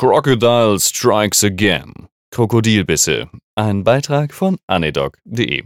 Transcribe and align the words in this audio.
Crocodile 0.00 0.80
Strikes 0.80 1.44
Again. 1.44 1.92
Krokodilbisse. 2.30 3.28
Ein 3.54 3.84
Beitrag 3.84 4.32
von 4.32 4.56
anedoc.de. 4.66 5.64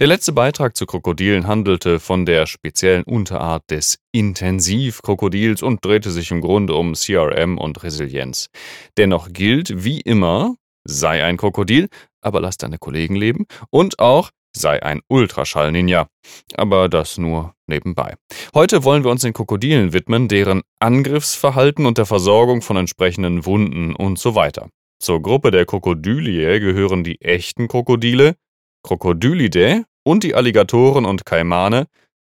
Der 0.00 0.06
letzte 0.08 0.32
Beitrag 0.32 0.76
zu 0.76 0.84
Krokodilen 0.84 1.46
handelte 1.46 2.00
von 2.00 2.26
der 2.26 2.46
speziellen 2.46 3.04
Unterart 3.04 3.62
des 3.70 3.98
Intensivkrokodils 4.10 5.62
und 5.62 5.84
drehte 5.84 6.10
sich 6.10 6.32
im 6.32 6.40
Grunde 6.40 6.74
um 6.74 6.94
CRM 6.94 7.56
und 7.56 7.84
Resilienz. 7.84 8.48
Dennoch 8.96 9.28
gilt, 9.32 9.84
wie 9.84 10.00
immer, 10.00 10.56
sei 10.82 11.22
ein 11.22 11.36
Krokodil, 11.36 11.86
aber 12.20 12.40
lass 12.40 12.56
deine 12.56 12.78
Kollegen 12.78 13.14
leben 13.14 13.46
und 13.70 14.00
auch 14.00 14.30
sei 14.56 14.82
ein 14.82 15.00
Ultraschall-Ninja. 15.08 16.08
Aber 16.54 16.88
das 16.88 17.18
nur 17.18 17.54
nebenbei. 17.66 18.14
Heute 18.54 18.84
wollen 18.84 19.04
wir 19.04 19.10
uns 19.10 19.22
den 19.22 19.32
Krokodilen 19.32 19.92
widmen, 19.92 20.28
deren 20.28 20.62
Angriffsverhalten 20.80 21.86
und 21.86 21.98
der 21.98 22.06
Versorgung 22.06 22.62
von 22.62 22.76
entsprechenden 22.76 23.46
Wunden 23.46 23.94
und 23.94 24.18
so 24.18 24.34
weiter. 24.34 24.68
Zur 25.00 25.20
Gruppe 25.20 25.50
der 25.50 25.66
Krokodyliae 25.66 26.60
gehören 26.60 27.02
die 27.02 27.20
echten 27.20 27.66
Krokodile, 27.66 28.36
Krokodylidae 28.84 29.84
und 30.04 30.22
die 30.22 30.34
Alligatoren 30.34 31.04
und 31.06 31.24
Kaimane, 31.24 31.86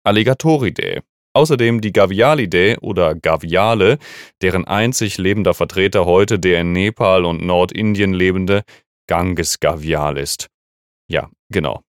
Alligatoridae. 0.05 1.01
Außerdem 1.35 1.81
die 1.81 1.93
Gavialidae 1.93 2.77
oder 2.81 3.15
Gaviale, 3.15 3.99
deren 4.43 4.67
einzig 4.67 5.17
lebender 5.17 5.55
Vertreter 5.55 6.05
heute 6.05 6.39
der 6.39 6.61
in 6.61 6.73
Nepal 6.73 7.25
und 7.25 7.43
Nordindien 7.43 8.13
lebende 8.13 8.65
Ganges 9.09 9.59
Gavial 9.59 10.19
ist. 10.19 10.49
Ja, 11.09 11.31
genau. 11.51 11.83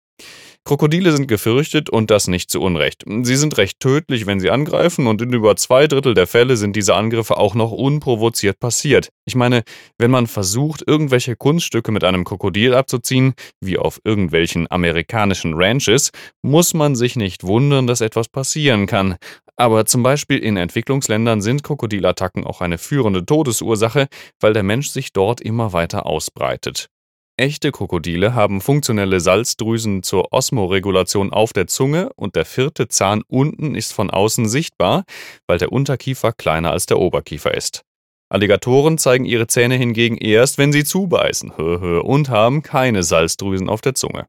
Krokodile 0.66 1.12
sind 1.12 1.28
gefürchtet 1.28 1.90
und 1.90 2.10
das 2.10 2.30
nicht 2.30 2.50
zu 2.50 2.62
Unrecht. 2.62 3.04
Sie 3.06 3.36
sind 3.36 3.58
recht 3.58 3.82
tödlich, 3.82 4.26
wenn 4.28 4.40
sie 4.40 4.50
angreifen 4.50 5.08
und 5.08 5.22
in 5.22 5.34
über 5.34 5.58
zwei 5.58 5.88
Drittel 5.88 6.14
der 6.14 6.26
Fälle 6.26 6.56
sind 6.56 6.78
diese 6.78 6.96
Angriffe 6.96 7.36
auch 7.36 7.54
noch 7.54 7.72
unprovoziert 7.72 8.62
passiert. 8.62 9.10
Ich 9.26 9.36
meine, 9.36 9.64
wenn 9.98 10.10
man 10.10 10.26
versucht, 10.26 10.82
irgendwelche 10.88 11.36
Kunststücke 11.36 11.92
mit 11.92 12.06
einem 12.06 12.24
Krokodil 12.24 12.74
abzuziehen, 12.76 13.34
wie 13.60 13.78
auf 13.78 14.00
irgendwelchen 14.06 14.72
amerikanischen 14.72 15.54
Ranches, 15.54 16.12
muss 16.42 16.74
man 16.74 16.96
sich 16.96 17.18
nicht 17.18 17.44
wundern, 17.44 17.86
dass 17.86 18.00
etwas 18.00 18.30
passieren 18.30 18.88
kann. 18.88 19.18
Aber 19.58 19.86
zum 19.86 20.02
Beispiel 20.02 20.40
in 20.40 20.56
Entwicklungsländern 20.56 21.42
sind 21.42 21.64
Krokodilattacken 21.64 22.46
auch 22.46 22.62
eine 22.62 22.78
führende 22.78 23.26
Todesursache, 23.26 24.08
weil 24.40 24.54
der 24.54 24.64
Mensch 24.64 24.88
sich 24.88 25.12
dort 25.12 25.42
immer 25.42 25.74
weiter 25.74 26.06
ausbreitet. 26.06 26.88
Echte 27.36 27.72
Krokodile 27.72 28.36
haben 28.36 28.62
funktionelle 28.62 29.20
Salzdrüsen 29.20 30.04
zur 30.04 30.32
Osmoregulation 30.32 31.34
auf 31.34 31.52
der 31.52 31.66
Zunge 31.66 32.14
und 32.16 32.36
der 32.36 32.46
vierte 32.46 32.90
Zahn 32.90 33.24
unten 33.28 33.74
ist 33.74 33.92
von 33.92 34.12
außen 34.12 34.48
sichtbar, 34.48 35.04
weil 35.48 35.58
der 35.58 35.72
Unterkiefer 35.72 36.32
kleiner 36.32 36.70
als 36.70 36.86
der 36.86 37.00
Oberkiefer 37.00 37.56
ist. 37.56 37.82
Alligatoren 38.30 39.00
zeigen 39.00 39.26
ihre 39.26 39.48
Zähne 39.48 39.78
hingegen 39.78 40.16
erst, 40.16 40.60
wenn 40.60 40.72
sie 40.72 40.84
zubeißen 40.84 41.50
und 42.04 42.30
haben 42.30 42.62
keine 42.62 43.02
Salzdrüsen 43.02 43.68
auf 43.68 43.82
der 43.82 43.96
Zunge. 43.96 44.28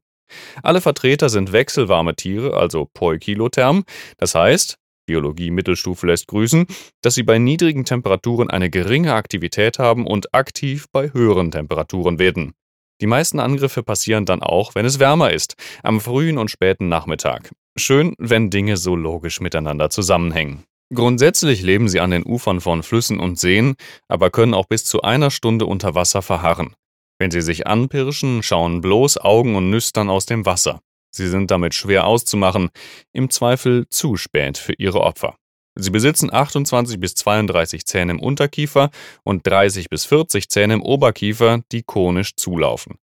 Alle 0.63 0.81
Vertreter 0.81 1.29
sind 1.29 1.51
wechselwarme 1.51 2.15
Tiere, 2.15 2.57
also 2.57 2.89
poikilotherm, 2.91 3.83
das 4.17 4.33
heißt, 4.33 4.77
Biologie 5.07 5.51
Mittelstufe 5.51 6.07
lässt 6.07 6.25
grüßen, 6.25 6.65
dass 7.03 7.13
sie 7.13 7.21
bei 7.21 7.37
niedrigen 7.37 7.85
Temperaturen 7.85 8.49
eine 8.49 8.71
geringe 8.71 9.13
Aktivität 9.13 9.77
haben 9.77 10.07
und 10.07 10.33
aktiv 10.33 10.87
bei 10.91 11.13
höheren 11.13 11.51
Temperaturen 11.51 12.17
werden. 12.17 12.55
Die 13.01 13.07
meisten 13.07 13.39
Angriffe 13.39 13.83
passieren 13.83 14.25
dann 14.25 14.41
auch, 14.41 14.75
wenn 14.75 14.85
es 14.85 14.99
wärmer 14.99 15.31
ist, 15.31 15.55
am 15.83 15.99
frühen 15.99 16.37
und 16.37 16.49
späten 16.49 16.87
Nachmittag. 16.87 17.51
Schön, 17.77 18.13
wenn 18.17 18.49
Dinge 18.49 18.77
so 18.77 18.95
logisch 18.95 19.41
miteinander 19.41 19.89
zusammenhängen. 19.89 20.63
Grundsätzlich 20.93 21.61
leben 21.61 21.89
sie 21.89 21.99
an 21.99 22.11
den 22.11 22.23
Ufern 22.25 22.61
von 22.61 22.83
Flüssen 22.83 23.19
und 23.19 23.37
Seen, 23.37 23.75
aber 24.07 24.29
können 24.29 24.53
auch 24.53 24.67
bis 24.67 24.85
zu 24.85 25.01
einer 25.01 25.31
Stunde 25.31 25.65
unter 25.65 25.95
Wasser 25.95 26.21
verharren. 26.21 26.73
Wenn 27.19 27.31
sie 27.31 27.41
sich 27.41 27.67
anpirschen, 27.67 28.43
schauen 28.43 28.81
bloß 28.81 29.17
Augen 29.17 29.55
und 29.55 29.69
Nüstern 29.69 30.09
aus 30.09 30.25
dem 30.25 30.45
Wasser. 30.45 30.81
Sie 31.11 31.27
sind 31.27 31.49
damit 31.49 31.73
schwer 31.73 32.05
auszumachen, 32.07 32.69
im 33.13 33.29
Zweifel 33.29 33.87
zu 33.89 34.15
spät 34.15 34.57
für 34.57 34.73
ihre 34.73 35.01
Opfer. 35.01 35.35
Sie 35.75 35.91
besitzen 35.91 36.33
28 36.33 36.99
bis 36.99 37.15
32 37.15 37.85
Zähne 37.85 38.13
im 38.13 38.19
Unterkiefer 38.19 38.91
und 39.23 39.45
30 39.45 39.89
bis 39.89 40.05
40 40.05 40.49
Zähne 40.49 40.75
im 40.75 40.81
Oberkiefer, 40.81 41.61
die 41.71 41.83
konisch 41.83 42.35
zulaufen. 42.35 42.95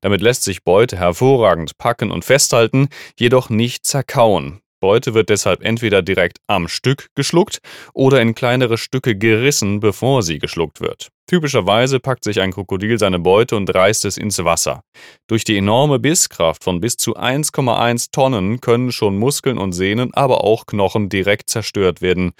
Damit 0.00 0.20
lässt 0.20 0.42
sich 0.42 0.64
Beute 0.64 0.96
hervorragend 0.96 1.78
packen 1.78 2.10
und 2.10 2.24
festhalten, 2.24 2.88
jedoch 3.18 3.48
nicht 3.48 3.86
zerkauen. 3.86 4.60
Beute 4.80 5.14
wird 5.14 5.28
deshalb 5.28 5.62
entweder 5.62 6.02
direkt 6.02 6.38
am 6.46 6.68
Stück 6.68 7.08
geschluckt 7.14 7.58
oder 7.94 8.20
in 8.20 8.34
kleinere 8.34 8.78
Stücke 8.78 9.16
gerissen, 9.16 9.80
bevor 9.80 10.22
sie 10.22 10.38
geschluckt 10.38 10.80
wird. 10.80 11.08
Typischerweise 11.28 12.00
packt 12.00 12.24
sich 12.24 12.40
ein 12.40 12.52
Krokodil 12.52 12.98
seine 12.98 13.18
Beute 13.18 13.56
und 13.56 13.72
reißt 13.74 14.06
es 14.06 14.16
ins 14.16 14.42
Wasser. 14.44 14.82
Durch 15.26 15.44
die 15.44 15.58
enorme 15.58 15.98
Bisskraft 15.98 16.64
von 16.64 16.80
bis 16.80 16.96
zu 16.96 17.16
1,1 17.16 18.12
Tonnen 18.12 18.60
können 18.60 18.92
schon 18.92 19.18
Muskeln 19.18 19.58
und 19.58 19.72
Sehnen, 19.72 20.14
aber 20.14 20.42
auch 20.42 20.64
Knochen 20.64 21.10
direkt 21.10 21.50
zerstört 21.50 22.00
werden. 22.00 22.32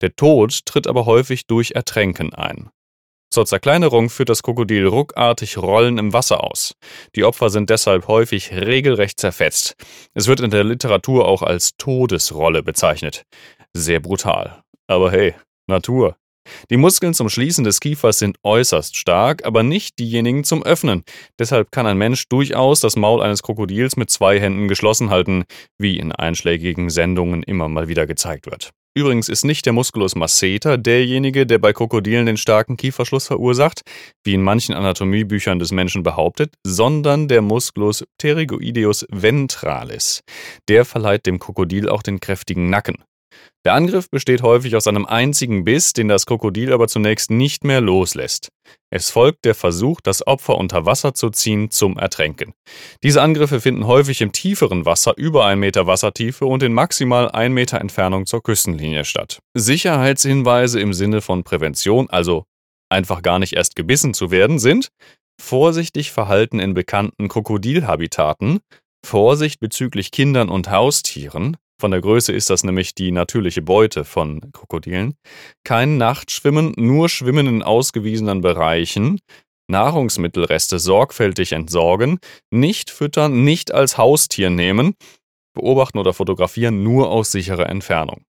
Der 0.00 0.16
Tod 0.16 0.66
tritt 0.66 0.88
aber 0.88 1.06
häufig 1.06 1.46
durch 1.46 1.72
Ertränken 1.72 2.34
ein. 2.34 2.70
Zur 3.32 3.46
Zerkleinerung 3.46 4.10
führt 4.10 4.28
das 4.28 4.42
Krokodil 4.42 4.86
ruckartig 4.86 5.56
Rollen 5.56 5.96
im 5.96 6.12
Wasser 6.12 6.44
aus. 6.44 6.74
Die 7.16 7.24
Opfer 7.24 7.48
sind 7.48 7.70
deshalb 7.70 8.06
häufig 8.06 8.52
regelrecht 8.52 9.18
zerfetzt. 9.18 9.74
Es 10.12 10.26
wird 10.26 10.40
in 10.40 10.50
der 10.50 10.64
Literatur 10.64 11.26
auch 11.26 11.40
als 11.40 11.74
Todesrolle 11.78 12.62
bezeichnet. 12.62 13.24
Sehr 13.72 14.00
brutal. 14.00 14.62
Aber 14.86 15.10
hey, 15.10 15.34
Natur. 15.66 16.18
Die 16.68 16.76
Muskeln 16.76 17.14
zum 17.14 17.30
Schließen 17.30 17.64
des 17.64 17.80
Kiefers 17.80 18.18
sind 18.18 18.36
äußerst 18.42 18.96
stark, 18.96 19.46
aber 19.46 19.62
nicht 19.62 19.98
diejenigen 19.98 20.44
zum 20.44 20.62
Öffnen. 20.62 21.02
Deshalb 21.38 21.72
kann 21.72 21.86
ein 21.86 21.96
Mensch 21.96 22.28
durchaus 22.28 22.80
das 22.80 22.96
Maul 22.96 23.22
eines 23.22 23.42
Krokodils 23.42 23.96
mit 23.96 24.10
zwei 24.10 24.40
Händen 24.40 24.68
geschlossen 24.68 25.08
halten, 25.08 25.44
wie 25.78 25.96
in 25.96 26.12
einschlägigen 26.12 26.90
Sendungen 26.90 27.42
immer 27.42 27.68
mal 27.68 27.88
wieder 27.88 28.06
gezeigt 28.06 28.44
wird. 28.44 28.72
Übrigens 28.94 29.30
ist 29.30 29.44
nicht 29.44 29.64
der 29.64 29.72
Musculus 29.72 30.14
masseter 30.14 30.76
derjenige, 30.76 31.46
der 31.46 31.58
bei 31.58 31.72
Krokodilen 31.72 32.26
den 32.26 32.36
starken 32.36 32.76
Kieferschluss 32.76 33.26
verursacht, 33.26 33.80
wie 34.22 34.34
in 34.34 34.42
manchen 34.42 34.74
Anatomiebüchern 34.74 35.58
des 35.58 35.72
Menschen 35.72 36.02
behauptet, 36.02 36.52
sondern 36.62 37.26
der 37.26 37.40
Musculus 37.40 38.04
pterygoideus 38.18 39.06
ventralis. 39.10 40.22
Der 40.68 40.84
verleiht 40.84 41.24
dem 41.24 41.38
Krokodil 41.38 41.88
auch 41.88 42.02
den 42.02 42.20
kräftigen 42.20 42.68
Nacken. 42.68 42.96
Der 43.64 43.74
Angriff 43.74 44.10
besteht 44.10 44.42
häufig 44.42 44.74
aus 44.74 44.86
einem 44.86 45.06
einzigen 45.06 45.64
Biss, 45.64 45.92
den 45.92 46.08
das 46.08 46.26
Krokodil 46.26 46.72
aber 46.72 46.88
zunächst 46.88 47.30
nicht 47.30 47.64
mehr 47.64 47.80
loslässt. 47.80 48.48
Es 48.90 49.10
folgt 49.10 49.44
der 49.44 49.54
Versuch, 49.54 50.00
das 50.00 50.26
Opfer 50.26 50.56
unter 50.58 50.84
Wasser 50.84 51.14
zu 51.14 51.30
ziehen 51.30 51.70
zum 51.70 51.96
Ertränken. 51.96 52.54
Diese 53.02 53.22
Angriffe 53.22 53.60
finden 53.60 53.86
häufig 53.86 54.20
im 54.20 54.32
tieferen 54.32 54.84
Wasser 54.84 55.14
über 55.16 55.46
1 55.46 55.58
Meter 55.58 55.86
Wassertiefe 55.86 56.44
und 56.44 56.62
in 56.62 56.72
maximal 56.72 57.30
1 57.30 57.52
Meter 57.54 57.80
Entfernung 57.80 58.26
zur 58.26 58.42
Küstenlinie 58.42 59.04
statt. 59.04 59.38
Sicherheitshinweise 59.54 60.80
im 60.80 60.92
Sinne 60.92 61.20
von 61.20 61.44
Prävention, 61.44 62.10
also 62.10 62.44
einfach 62.90 63.22
gar 63.22 63.38
nicht 63.38 63.54
erst 63.54 63.76
gebissen 63.76 64.12
zu 64.12 64.30
werden, 64.30 64.58
sind 64.58 64.88
vorsichtig 65.40 66.12
verhalten 66.12 66.60
in 66.60 66.74
bekannten 66.74 67.28
Krokodilhabitaten, 67.28 68.60
Vorsicht 69.04 69.58
bezüglich 69.58 70.12
Kindern 70.12 70.48
und 70.48 70.70
Haustieren, 70.70 71.56
von 71.82 71.90
der 71.90 72.00
Größe 72.00 72.32
ist 72.32 72.48
das 72.48 72.62
nämlich 72.62 72.94
die 72.94 73.10
natürliche 73.10 73.60
Beute 73.60 74.04
von 74.04 74.52
Krokodilen. 74.52 75.16
Kein 75.64 75.96
Nachtschwimmen, 75.96 76.74
nur 76.76 77.08
Schwimmen 77.08 77.48
in 77.48 77.64
ausgewiesenen 77.64 78.40
Bereichen. 78.40 79.18
Nahrungsmittelreste 79.68 80.78
sorgfältig 80.78 81.50
entsorgen. 81.50 82.20
Nicht 82.52 82.88
füttern, 82.90 83.42
nicht 83.42 83.74
als 83.74 83.98
Haustier 83.98 84.48
nehmen. 84.48 84.94
Beobachten 85.54 85.98
oder 85.98 86.12
fotografieren 86.12 86.84
nur 86.84 87.10
aus 87.10 87.32
sicherer 87.32 87.68
Entfernung. 87.68 88.22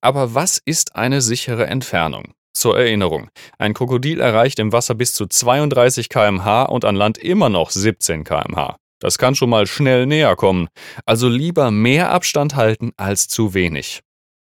Aber 0.00 0.34
was 0.34 0.58
ist 0.58 0.96
eine 0.96 1.20
sichere 1.20 1.68
Entfernung? 1.68 2.34
Zur 2.52 2.76
Erinnerung, 2.76 3.30
ein 3.56 3.72
Krokodil 3.72 4.18
erreicht 4.18 4.58
im 4.58 4.72
Wasser 4.72 4.96
bis 4.96 5.14
zu 5.14 5.28
32 5.28 6.08
km/h 6.08 6.64
und 6.64 6.84
an 6.84 6.96
Land 6.96 7.18
immer 7.18 7.50
noch 7.50 7.70
17 7.70 8.24
km/h. 8.24 8.78
Das 9.00 9.18
kann 9.18 9.34
schon 9.34 9.50
mal 9.50 9.66
schnell 9.66 10.06
näher 10.06 10.36
kommen. 10.36 10.68
Also 11.06 11.28
lieber 11.28 11.70
mehr 11.70 12.10
Abstand 12.10 12.54
halten 12.54 12.92
als 12.96 13.28
zu 13.28 13.54
wenig. 13.54 14.00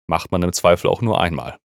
Macht 0.09 0.33
man 0.33 0.43
im 0.43 0.53
Zweifel 0.53 0.89
auch 0.89 1.03
nur 1.03 1.21
einmal. 1.21 1.59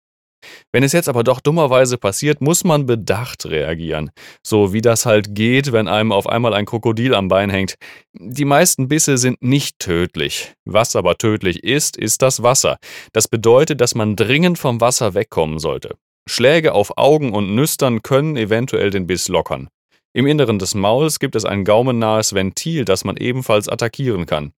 Wenn 0.72 0.82
es 0.82 0.92
jetzt 0.92 1.08
aber 1.08 1.24
doch 1.24 1.40
dummerweise 1.40 1.98
passiert, 1.98 2.40
muss 2.42 2.64
man 2.64 2.86
bedacht 2.86 3.46
reagieren. 3.46 4.10
So 4.46 4.72
wie 4.72 4.82
das 4.82 5.06
halt 5.06 5.34
geht, 5.34 5.72
wenn 5.72 5.88
einem 5.88 6.12
auf 6.12 6.28
einmal 6.28 6.52
ein 6.52 6.66
Krokodil 6.66 7.14
am 7.14 7.28
Bein 7.28 7.50
hängt. 7.50 7.76
Die 8.12 8.44
meisten 8.44 8.88
Bisse 8.88 9.16
sind 9.16 9.42
nicht 9.42 9.78
tödlich. 9.78 10.52
Was 10.66 10.96
aber 10.96 11.16
tödlich 11.16 11.64
ist, 11.64 11.96
ist 11.96 12.22
das 12.22 12.42
Wasser. 12.42 12.76
Das 13.12 13.28
bedeutet, 13.28 13.80
dass 13.80 13.94
man 13.94 14.16
dringend 14.16 14.58
vom 14.58 14.80
Wasser 14.80 15.14
wegkommen 15.14 15.58
sollte. 15.58 15.96
Schläge 16.28 16.72
auf 16.72 16.96
Augen 16.96 17.32
und 17.32 17.54
Nüstern 17.54 18.02
können 18.02 18.36
eventuell 18.36 18.90
den 18.90 19.06
Biss 19.06 19.28
lockern. 19.28 19.68
Im 20.16 20.28
Inneren 20.28 20.60
des 20.60 20.76
Mauls 20.76 21.18
gibt 21.18 21.34
es 21.34 21.44
ein 21.44 21.64
gaumennahes 21.64 22.34
Ventil, 22.34 22.84
das 22.84 23.04
man 23.04 23.16
ebenfalls 23.16 23.68
attackieren 23.68 24.26
kann. 24.26 24.52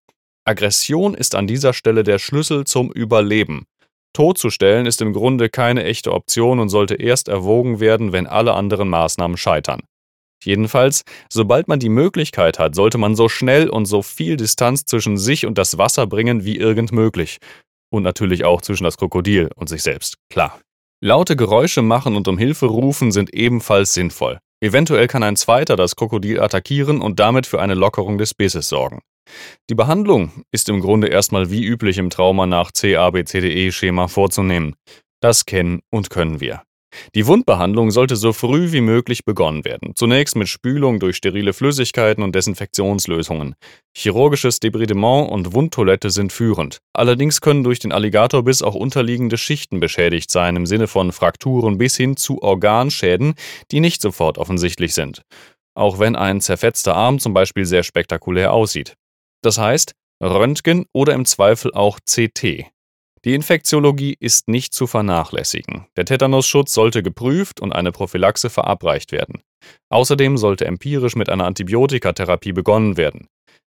Aggression 0.44 1.14
ist 1.14 1.34
an 1.34 1.46
dieser 1.46 1.72
Stelle 1.72 2.04
der 2.04 2.18
Schlüssel 2.18 2.64
zum 2.64 2.92
Überleben. 2.92 3.64
totzustellen 4.12 4.84
ist 4.84 5.00
im 5.00 5.14
Grunde 5.14 5.48
keine 5.48 5.84
echte 5.84 6.12
Option 6.12 6.60
und 6.60 6.68
sollte 6.68 6.94
erst 6.94 7.28
erwogen 7.28 7.80
werden, 7.80 8.12
wenn 8.12 8.26
alle 8.26 8.52
anderen 8.52 8.88
Maßnahmen 8.90 9.38
scheitern. 9.38 9.80
Jedenfalls, 10.44 11.04
sobald 11.30 11.68
man 11.68 11.80
die 11.80 11.88
Möglichkeit 11.88 12.58
hat, 12.58 12.74
sollte 12.74 12.98
man 12.98 13.16
so 13.16 13.30
schnell 13.30 13.70
und 13.70 13.86
so 13.86 14.02
viel 14.02 14.36
Distanz 14.36 14.84
zwischen 14.84 15.16
sich 15.16 15.46
und 15.46 15.56
das 15.56 15.78
Wasser 15.78 16.06
bringen 16.06 16.44
wie 16.44 16.58
irgend 16.58 16.92
möglich. 16.92 17.38
Und 17.90 18.02
natürlich 18.02 18.44
auch 18.44 18.60
zwischen 18.60 18.84
das 18.84 18.98
Krokodil 18.98 19.50
und 19.56 19.70
sich 19.70 19.82
selbst, 19.82 20.16
klar. 20.28 20.60
Laute 21.02 21.34
Geräusche 21.34 21.80
machen 21.80 22.14
und 22.14 22.28
um 22.28 22.36
Hilfe 22.36 22.66
rufen 22.66 23.10
sind 23.10 23.32
ebenfalls 23.32 23.94
sinnvoll. 23.94 24.38
Eventuell 24.60 25.06
kann 25.06 25.22
ein 25.22 25.36
zweiter 25.36 25.76
das 25.76 25.96
Krokodil 25.96 26.40
attackieren 26.40 27.00
und 27.00 27.20
damit 27.20 27.46
für 27.46 27.60
eine 27.60 27.74
Lockerung 27.74 28.18
des 28.18 28.34
Bisses 28.34 28.68
sorgen. 28.68 29.02
Die 29.68 29.74
Behandlung 29.74 30.44
ist 30.52 30.68
im 30.68 30.80
Grunde 30.80 31.08
erstmal 31.08 31.50
wie 31.50 31.64
üblich 31.64 31.98
im 31.98 32.10
Trauma 32.10 32.46
nach 32.46 32.72
CABCDE-Schema 32.72 34.08
vorzunehmen. 34.08 34.74
Das 35.20 35.46
kennen 35.46 35.80
und 35.90 36.10
können 36.10 36.40
wir. 36.40 36.62
Die 37.14 37.26
Wundbehandlung 37.26 37.90
sollte 37.90 38.16
so 38.16 38.32
früh 38.32 38.72
wie 38.72 38.80
möglich 38.80 39.24
begonnen 39.24 39.64
werden. 39.64 39.92
Zunächst 39.94 40.36
mit 40.36 40.48
Spülung 40.48 41.00
durch 41.00 41.16
sterile 41.16 41.52
Flüssigkeiten 41.52 42.22
und 42.22 42.34
Desinfektionslösungen. 42.34 43.54
Chirurgisches 43.96 44.60
Debridement 44.60 45.30
und 45.30 45.54
Wundtoilette 45.54 46.10
sind 46.10 46.32
führend. 46.32 46.78
Allerdings 46.92 47.40
können 47.40 47.64
durch 47.64 47.78
den 47.78 47.92
Alligatorbiss 47.92 48.62
auch 48.62 48.74
unterliegende 48.74 49.38
Schichten 49.38 49.80
beschädigt 49.80 50.30
sein, 50.30 50.56
im 50.56 50.66
Sinne 50.66 50.86
von 50.86 51.12
Frakturen 51.12 51.78
bis 51.78 51.96
hin 51.96 52.16
zu 52.16 52.42
Organschäden, 52.42 53.34
die 53.70 53.80
nicht 53.80 54.02
sofort 54.02 54.38
offensichtlich 54.38 54.94
sind. 54.94 55.22
Auch 55.74 55.98
wenn 55.98 56.16
ein 56.16 56.40
zerfetzter 56.40 56.94
Arm 56.94 57.18
zum 57.18 57.34
Beispiel 57.34 57.66
sehr 57.66 57.82
spektakulär 57.82 58.52
aussieht. 58.52 58.94
Das 59.42 59.58
heißt, 59.58 59.92
Röntgen 60.22 60.86
oder 60.92 61.12
im 61.12 61.26
Zweifel 61.26 61.72
auch 61.74 61.98
CT. 62.00 62.66
Die 63.26 63.34
Infektiologie 63.34 64.16
ist 64.20 64.46
nicht 64.46 64.72
zu 64.72 64.86
vernachlässigen. 64.86 65.86
Der 65.96 66.04
Tetanusschutz 66.04 66.72
sollte 66.72 67.02
geprüft 67.02 67.60
und 67.60 67.72
eine 67.72 67.90
Prophylaxe 67.90 68.50
verabreicht 68.50 69.10
werden. 69.10 69.42
Außerdem 69.88 70.36
sollte 70.38 70.64
empirisch 70.64 71.16
mit 71.16 71.28
einer 71.28 71.44
Antibiotikatherapie 71.44 72.52
begonnen 72.52 72.96
werden. 72.96 73.26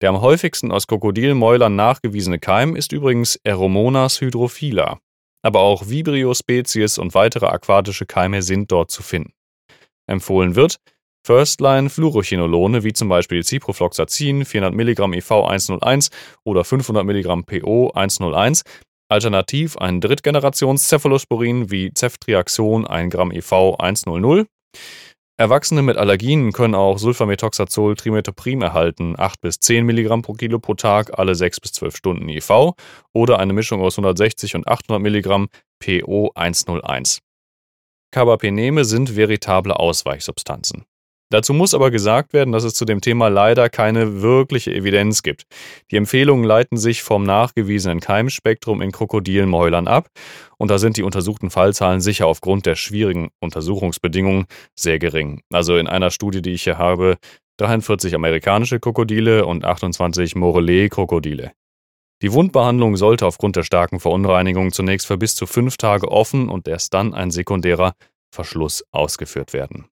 Der 0.02 0.10
am 0.10 0.20
häufigsten 0.20 0.70
aus 0.70 0.86
Krokodilmäulern 0.86 1.74
nachgewiesene 1.74 2.38
Keim 2.38 2.76
ist 2.76 2.92
übrigens 2.92 3.40
Aeromonas 3.44 4.20
hydrophila. 4.20 5.00
Aber 5.42 5.58
auch 5.62 5.88
Vibrio-Spezies 5.88 6.98
und 6.98 7.14
weitere 7.14 7.46
aquatische 7.46 8.06
Keime 8.06 8.42
sind 8.42 8.70
dort 8.70 8.92
zu 8.92 9.02
finden. 9.02 9.32
Empfohlen 10.06 10.54
wird 10.54 10.76
First-Line-Fluorochinolone 11.26 12.84
wie 12.84 12.92
zum 12.92 13.08
Beispiel 13.08 13.42
Ciprofloxacin 13.42 14.44
400 14.44 14.74
mg 14.74 15.16
IV 15.16 15.30
101 15.32 16.10
oder 16.44 16.64
500 16.64 17.04
mg 17.04 17.42
PO 17.46 17.90
101 17.90 18.62
Alternativ 19.10 19.76
ein 19.76 20.00
Drittgenerations-Cephalosporin 20.00 21.70
wie 21.70 21.90
Ceftriaxon 21.92 22.86
1 22.86 23.12
Gramm 23.12 23.32
EV 23.32 23.74
100. 23.76 24.46
Erwachsene 25.36 25.82
mit 25.82 25.96
Allergien 25.96 26.52
können 26.52 26.76
auch 26.76 26.98
Sulfamethoxazol 26.98 27.96
Trimetoprim 27.96 28.62
erhalten, 28.62 29.16
8 29.18 29.40
bis 29.40 29.58
10 29.58 29.84
Milligramm 29.84 30.22
pro 30.22 30.34
Kilo 30.34 30.60
pro 30.60 30.74
Tag, 30.74 31.18
alle 31.18 31.34
6 31.34 31.58
bis 31.60 31.72
12 31.72 31.96
Stunden 31.96 32.28
IV 32.28 32.74
oder 33.12 33.40
eine 33.40 33.52
Mischung 33.52 33.80
aus 33.80 33.98
160 33.98 34.54
und 34.54 34.68
800 34.68 35.02
Milligramm 35.02 35.48
PO 35.80 36.30
101. 36.36 37.18
Carbapeneme 38.12 38.84
sind 38.84 39.16
veritable 39.16 39.74
Ausweichsubstanzen. 39.74 40.84
Dazu 41.30 41.54
muss 41.54 41.74
aber 41.74 41.92
gesagt 41.92 42.32
werden, 42.32 42.50
dass 42.50 42.64
es 42.64 42.74
zu 42.74 42.84
dem 42.84 43.00
Thema 43.00 43.28
leider 43.28 43.68
keine 43.68 44.20
wirkliche 44.20 44.74
Evidenz 44.74 45.22
gibt. 45.22 45.44
Die 45.92 45.96
Empfehlungen 45.96 46.44
leiten 46.44 46.76
sich 46.76 47.04
vom 47.04 47.22
nachgewiesenen 47.22 48.00
Keimspektrum 48.00 48.82
in 48.82 48.90
Krokodilmäulern 48.90 49.86
ab 49.86 50.08
und 50.58 50.72
da 50.72 50.78
sind 50.78 50.96
die 50.96 51.04
untersuchten 51.04 51.50
Fallzahlen 51.50 52.00
sicher 52.00 52.26
aufgrund 52.26 52.66
der 52.66 52.74
schwierigen 52.74 53.30
Untersuchungsbedingungen 53.38 54.46
sehr 54.74 54.98
gering. 54.98 55.40
Also 55.52 55.76
in 55.76 55.86
einer 55.86 56.10
Studie, 56.10 56.42
die 56.42 56.52
ich 56.52 56.64
hier 56.64 56.78
habe, 56.78 57.16
43 57.58 58.14
amerikanische 58.14 58.80
Krokodile 58.80 59.46
und 59.46 59.64
28 59.64 60.34
Morellet-Krokodile. 60.34 61.52
Die 62.22 62.32
Wundbehandlung 62.32 62.96
sollte 62.96 63.26
aufgrund 63.26 63.54
der 63.54 63.62
starken 63.62 64.00
Verunreinigung 64.00 64.72
zunächst 64.72 65.06
für 65.06 65.16
bis 65.16 65.36
zu 65.36 65.46
fünf 65.46 65.76
Tage 65.76 66.10
offen 66.10 66.48
und 66.48 66.66
erst 66.66 66.92
dann 66.92 67.14
ein 67.14 67.30
sekundärer 67.30 67.94
Verschluss 68.34 68.84
ausgeführt 68.90 69.52
werden. 69.52 69.86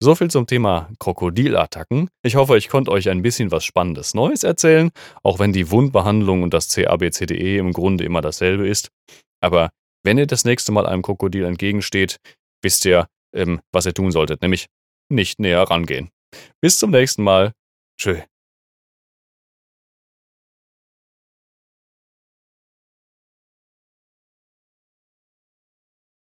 So 0.00 0.14
viel 0.14 0.30
zum 0.30 0.46
Thema 0.46 0.90
Krokodilattacken. 0.98 2.10
Ich 2.22 2.36
hoffe, 2.36 2.58
ich 2.58 2.68
konnte 2.68 2.90
euch 2.90 3.08
ein 3.08 3.22
bisschen 3.22 3.50
was 3.50 3.64
Spannendes 3.64 4.14
Neues 4.14 4.42
erzählen, 4.42 4.90
auch 5.22 5.38
wenn 5.38 5.52
die 5.52 5.70
Wundbehandlung 5.70 6.42
und 6.42 6.52
das 6.52 6.68
CABCDE 6.68 7.58
im 7.58 7.72
Grunde 7.72 8.04
immer 8.04 8.20
dasselbe 8.20 8.68
ist. 8.68 8.90
Aber 9.40 9.70
wenn 10.02 10.18
ihr 10.18 10.26
das 10.26 10.44
nächste 10.44 10.72
Mal 10.72 10.86
einem 10.86 11.02
Krokodil 11.02 11.44
entgegensteht, 11.44 12.18
wisst 12.62 12.84
ihr, 12.84 13.06
ähm, 13.34 13.60
was 13.72 13.86
ihr 13.86 13.94
tun 13.94 14.10
solltet, 14.10 14.42
nämlich 14.42 14.66
nicht 15.10 15.38
näher 15.38 15.62
rangehen. 15.62 16.10
Bis 16.60 16.78
zum 16.78 16.90
nächsten 16.90 17.22
Mal. 17.22 17.52
Tschö. 17.98 18.20